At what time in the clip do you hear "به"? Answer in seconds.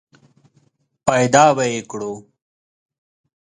1.55-1.65